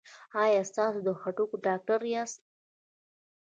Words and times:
ایا 0.43 0.61
تاسو 0.75 0.99
د 1.07 1.09
هډوکو 1.21 1.55
ډاکټر 1.65 1.99
یاست؟ 2.13 2.39